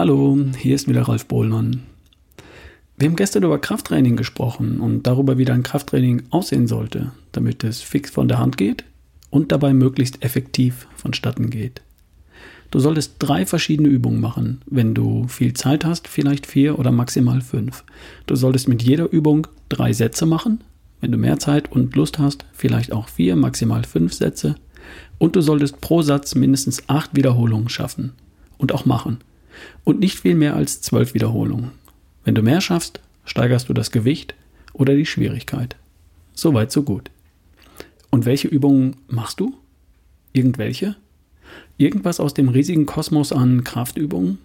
[0.00, 1.82] Hallo, hier ist wieder Ralf Bohlmann.
[2.96, 7.82] Wir haben gestern über Krafttraining gesprochen und darüber, wie dein Krafttraining aussehen sollte, damit es
[7.82, 8.84] fix von der Hand geht
[9.28, 11.82] und dabei möglichst effektiv vonstatten geht.
[12.70, 14.62] Du solltest drei verschiedene Übungen machen.
[14.64, 17.84] Wenn du viel Zeit hast, vielleicht vier oder maximal fünf.
[18.24, 20.64] Du solltest mit jeder Übung drei Sätze machen.
[21.02, 24.54] Wenn du mehr Zeit und Lust hast, vielleicht auch vier, maximal fünf Sätze.
[25.18, 28.12] Und du solltest pro Satz mindestens acht Wiederholungen schaffen
[28.56, 29.18] und auch machen
[29.84, 31.72] und nicht viel mehr als zwölf Wiederholungen.
[32.24, 34.34] Wenn du mehr schaffst, steigerst du das Gewicht
[34.72, 35.76] oder die Schwierigkeit.
[36.34, 37.10] Soweit, so gut.
[38.10, 39.54] Und welche Übungen machst du?
[40.32, 40.96] Irgendwelche?
[41.76, 44.38] Irgendwas aus dem riesigen Kosmos an Kraftübungen?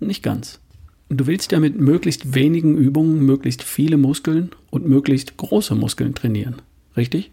[0.00, 0.60] Nicht ganz.
[1.08, 6.62] Du willst ja mit möglichst wenigen Übungen möglichst viele Muskeln und möglichst große Muskeln trainieren,
[6.96, 7.30] richtig?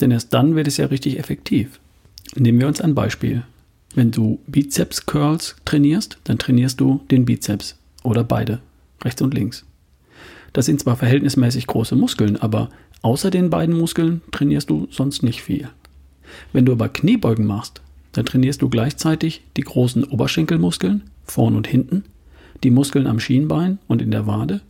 [0.00, 1.80] Denn erst dann wird es ja richtig effektiv.
[2.34, 3.44] Nehmen wir uns ein Beispiel.
[3.94, 8.60] Wenn du Bizeps Curls trainierst, dann trainierst du den Bizeps oder beide,
[9.02, 9.64] rechts und links.
[10.52, 12.70] Das sind zwar verhältnismäßig große Muskeln, aber
[13.02, 15.68] außer den beiden Muskeln trainierst du sonst nicht viel.
[16.52, 22.04] Wenn du aber Kniebeugen machst, dann trainierst du gleichzeitig die großen Oberschenkelmuskeln, vorn und hinten,
[22.64, 24.62] die Muskeln am Schienbein und in der Wade,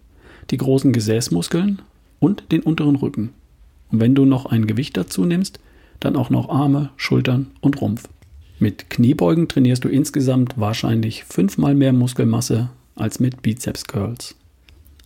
[0.51, 1.83] die großen Gesäßmuskeln
[2.19, 3.33] und den unteren Rücken.
[3.91, 5.61] Und wenn du noch ein Gewicht dazu nimmst,
[6.01, 8.09] dann auch noch Arme, Schultern und Rumpf.
[8.59, 14.35] Mit Kniebeugen trainierst du insgesamt wahrscheinlich fünfmal mehr Muskelmasse als mit Bizeps Curls.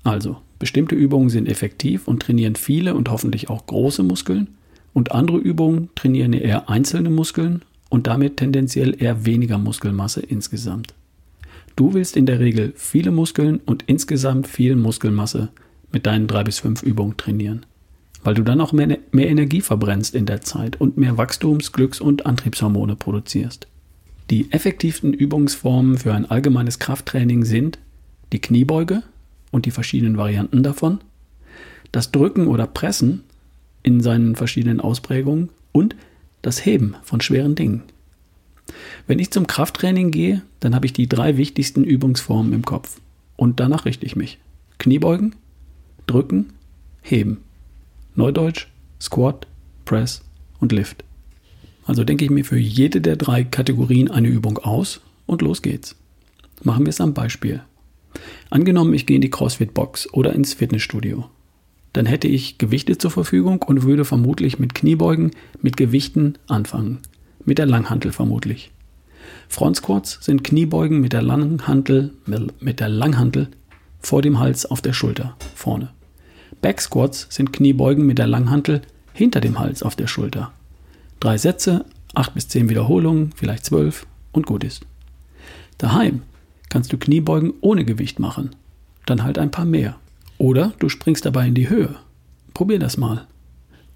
[0.04, 4.48] Also, bestimmte Übungen sind effektiv und trainieren viele und hoffentlich auch große Muskeln
[4.92, 10.94] und andere Übungen trainieren eher einzelne Muskeln und damit tendenziell eher weniger Muskelmasse insgesamt.
[11.74, 15.48] Du willst in der Regel viele Muskeln und insgesamt viel Muskelmasse
[15.90, 17.66] mit deinen drei bis fünf Übungen trainieren
[18.22, 22.00] weil du dann auch mehr, mehr Energie verbrennst in der Zeit und mehr Wachstums-, Glücks-
[22.00, 23.66] und Antriebshormone produzierst.
[24.30, 27.78] Die effektivsten Übungsformen für ein allgemeines Krafttraining sind
[28.32, 29.02] die Kniebeuge
[29.50, 31.00] und die verschiedenen Varianten davon,
[31.90, 33.24] das Drücken oder Pressen
[33.82, 35.96] in seinen verschiedenen Ausprägungen und
[36.42, 37.82] das Heben von schweren Dingen.
[39.06, 43.00] Wenn ich zum Krafttraining gehe, dann habe ich die drei wichtigsten Übungsformen im Kopf
[43.36, 44.38] und danach richte ich mich.
[44.78, 45.34] Kniebeugen,
[46.06, 46.52] drücken,
[47.02, 47.38] heben.
[48.14, 48.66] Neudeutsch
[49.00, 49.46] Squat,
[49.84, 50.22] Press
[50.58, 51.04] und Lift.
[51.86, 55.96] Also denke ich mir für jede der drei Kategorien eine Übung aus und los geht's.
[56.62, 57.62] Machen wir es am Beispiel.
[58.50, 61.30] Angenommen, ich gehe in die CrossFit-Box oder ins Fitnessstudio.
[61.92, 65.30] Dann hätte ich Gewichte zur Verfügung und würde vermutlich mit Kniebeugen,
[65.62, 66.98] mit Gewichten anfangen.
[67.44, 68.70] Mit der Langhantel vermutlich.
[69.48, 72.12] Front Squats sind Kniebeugen mit der Langhantel,
[72.60, 73.48] mit der Langhantel
[74.00, 75.90] vor dem Hals auf der Schulter, vorne.
[76.60, 80.52] Back Squats sind Kniebeugen mit der Langhantel hinter dem Hals auf der Schulter.
[81.20, 81.84] Drei Sätze,
[82.14, 84.86] acht bis zehn Wiederholungen, vielleicht zwölf und gut ist.
[85.78, 86.22] Daheim
[86.68, 88.50] kannst du Kniebeugen ohne Gewicht machen.
[89.06, 89.96] Dann halt ein paar mehr.
[90.38, 91.96] Oder du springst dabei in die Höhe.
[92.54, 93.26] Probier das mal.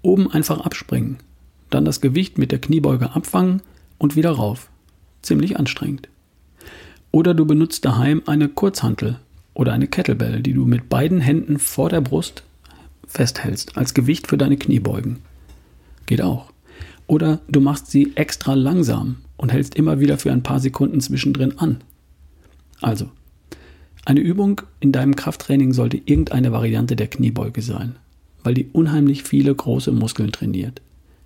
[0.01, 1.17] Oben einfach abspringen.
[1.69, 3.61] Dann das Gewicht mit der Kniebeuge abfangen
[3.97, 4.69] und wieder rauf.
[5.21, 6.09] Ziemlich anstrengend.
[7.11, 9.19] Oder du benutzt daheim eine Kurzhantel
[9.55, 12.43] oder eine Kettlebell, die du mit beiden Händen vor der Brust
[13.07, 15.17] festhältst als Gewicht für deine Kniebeugen.
[16.05, 16.51] Geht auch.
[17.07, 21.57] Oder du machst sie extra langsam und hältst immer wieder für ein paar Sekunden zwischendrin
[21.57, 21.77] an.
[22.81, 23.09] Also,
[24.05, 27.95] eine Übung in deinem Krafttraining sollte irgendeine Variante der Kniebeuge sein,
[28.43, 30.81] weil die unheimlich viele große Muskeln trainiert.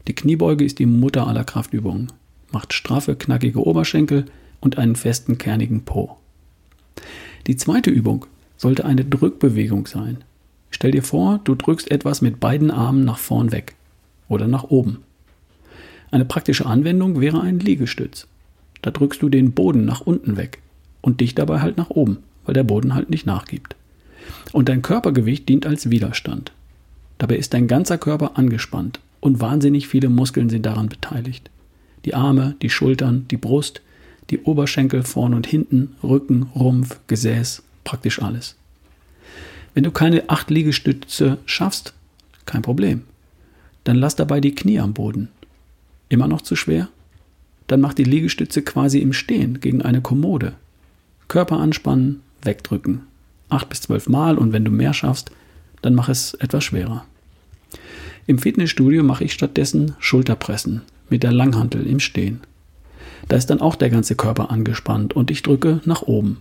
[0.07, 2.11] Die Kniebeuge ist die Mutter aller Kraftübungen,
[2.51, 4.25] macht straffe, knackige Oberschenkel
[4.61, 6.17] und einen festen, kernigen Po.
[7.49, 10.23] Die zweite Übung sollte eine Drückbewegung sein,
[10.71, 13.75] Stell dir vor, du drückst etwas mit beiden Armen nach vorn weg
[14.27, 14.99] oder nach oben.
[16.11, 18.27] Eine praktische Anwendung wäre ein Liegestütz.
[18.81, 20.59] Da drückst du den Boden nach unten weg
[21.01, 23.75] und dich dabei halt nach oben, weil der Boden halt nicht nachgibt.
[24.51, 26.51] Und dein Körpergewicht dient als Widerstand.
[27.17, 31.49] Dabei ist dein ganzer Körper angespannt und wahnsinnig viele Muskeln sind daran beteiligt.
[32.05, 33.81] Die Arme, die Schultern, die Brust,
[34.29, 38.55] die Oberschenkel vorn und hinten, Rücken, Rumpf, Gesäß, praktisch alles.
[39.73, 41.93] Wenn du keine acht Liegestütze schaffst,
[42.45, 43.03] kein Problem.
[43.83, 45.29] Dann lass dabei die Knie am Boden.
[46.09, 46.89] Immer noch zu schwer?
[47.67, 50.53] Dann mach die Liegestütze quasi im Stehen gegen eine Kommode.
[51.27, 53.03] Körper anspannen, wegdrücken.
[53.49, 55.31] Acht bis zwölf Mal und wenn du mehr schaffst,
[55.81, 57.05] dann mach es etwas schwerer.
[58.27, 62.41] Im Fitnessstudio mache ich stattdessen Schulterpressen mit der Langhantel im Stehen.
[63.27, 66.37] Da ist dann auch der ganze Körper angespannt und ich drücke nach oben.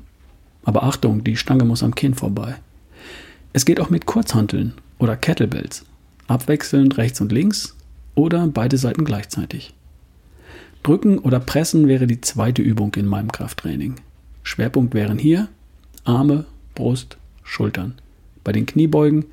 [0.64, 2.56] Aber Achtung, die Stange muss am Kinn vorbei.
[3.52, 5.84] Es geht auch mit Kurzhanteln oder Kettlebells,
[6.26, 7.76] abwechselnd rechts und links
[8.14, 9.74] oder beide Seiten gleichzeitig.
[10.82, 13.96] Drücken oder Pressen wäre die zweite Übung in meinem Krafttraining.
[14.42, 15.48] Schwerpunkt wären hier
[16.04, 17.94] Arme, Brust, Schultern.
[18.44, 19.26] Bei den Kniebeugen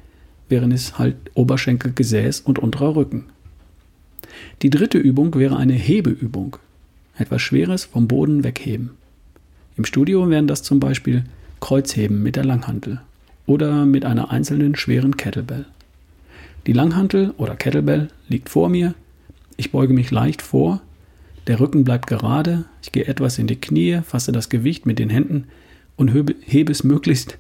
[0.50, 3.26] wären es halt Oberschenkel, Gesäß und unterer Rücken.
[4.62, 6.58] Die dritte Übung wäre eine Hebeübung.
[7.18, 8.92] Etwas Schweres vom Boden wegheben.
[9.78, 11.24] Im Studio wären das zum Beispiel
[11.62, 13.00] Kreuzheben mit der Langhantel
[13.46, 15.66] oder mit einer einzelnen schweren Kettlebell.
[16.68, 18.96] Die Langhantel oder Kettlebell liegt vor mir,
[19.56, 20.82] ich beuge mich leicht vor,
[21.48, 25.10] der Rücken bleibt gerade, ich gehe etwas in die Knie, fasse das Gewicht mit den
[25.10, 25.46] Händen
[25.96, 27.38] und hebe es möglichst,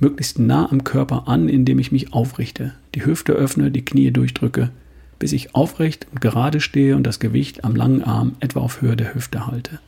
[0.00, 4.70] möglichst nah am Körper an, indem ich mich aufrichte, die Hüfte öffne, die Knie durchdrücke,
[5.18, 8.96] bis ich aufrecht und gerade stehe und das Gewicht am langen Arm etwa auf Höhe
[8.96, 9.80] der Hüfte halte.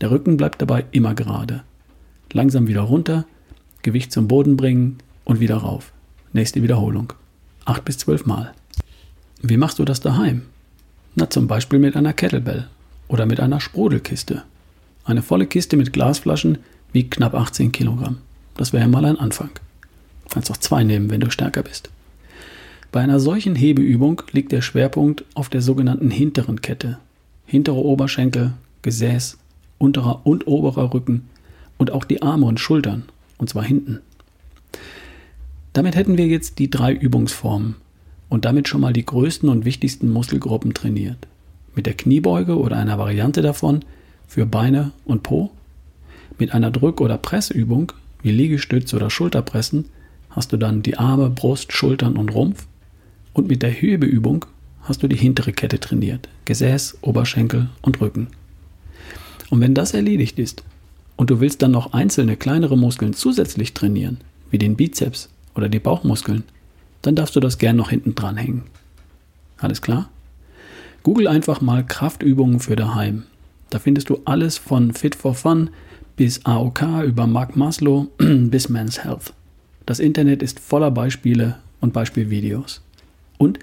[0.00, 1.62] Der Rücken bleibt dabei immer gerade.
[2.32, 3.24] Langsam wieder runter,
[3.82, 5.92] Gewicht zum Boden bringen und wieder rauf.
[6.32, 7.12] Nächste Wiederholung.
[7.64, 8.52] Acht bis zwölf Mal.
[9.42, 10.42] Wie machst du das daheim?
[11.14, 12.68] Na, zum Beispiel mit einer Kettlebell
[13.08, 14.42] oder mit einer Sprudelkiste.
[15.04, 16.58] Eine volle Kiste mit Glasflaschen
[16.92, 18.18] wiegt knapp 18 Kilogramm.
[18.56, 19.50] Das wäre mal ein Anfang.
[20.24, 21.90] Du kannst auch zwei nehmen, wenn du stärker bist.
[22.92, 26.98] Bei einer solchen Hebeübung liegt der Schwerpunkt auf der sogenannten hinteren Kette.
[27.44, 29.38] Hintere Oberschenkel, Gesäß,
[29.78, 31.28] unterer und oberer Rücken
[31.78, 33.04] und auch die Arme und Schultern,
[33.38, 34.00] und zwar hinten.
[35.72, 37.76] Damit hätten wir jetzt die drei Übungsformen
[38.28, 41.18] und damit schon mal die größten und wichtigsten Muskelgruppen trainiert.
[41.74, 43.80] Mit der Kniebeuge oder einer Variante davon
[44.26, 45.50] für Beine und Po.
[46.38, 47.92] Mit einer Drück- oder Pressübung
[48.22, 49.86] wie Liegestütz oder Schulterpressen
[50.30, 52.66] hast du dann die Arme, Brust, Schultern und Rumpf.
[53.36, 54.46] Und mit der Hebeübung
[54.84, 56.26] hast du die hintere Kette trainiert.
[56.46, 58.28] Gesäß, Oberschenkel und Rücken.
[59.50, 60.64] Und wenn das erledigt ist
[61.16, 65.80] und du willst dann noch einzelne kleinere Muskeln zusätzlich trainieren, wie den Bizeps oder die
[65.80, 66.44] Bauchmuskeln,
[67.02, 68.62] dann darfst du das gern noch hinten dran hängen.
[69.58, 70.08] Alles klar?
[71.02, 73.24] Google einfach mal Kraftübungen für daheim.
[73.68, 75.68] Da findest du alles von Fit for Fun
[76.16, 79.34] bis AOK über Mark Maslow bis Men's Health.
[79.84, 82.80] Das Internet ist voller Beispiele und Beispielvideos.
[83.38, 83.58] Und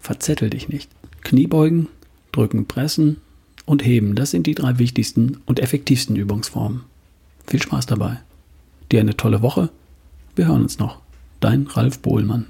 [0.00, 0.90] verzettel dich nicht.
[1.22, 1.88] Kniebeugen,
[2.32, 3.18] drücken, pressen
[3.66, 6.82] und heben, das sind die drei wichtigsten und effektivsten Übungsformen.
[7.46, 8.20] Viel Spaß dabei.
[8.92, 9.70] Dir eine tolle Woche.
[10.36, 11.00] Wir hören uns noch.
[11.40, 12.46] Dein Ralf Bohlmann.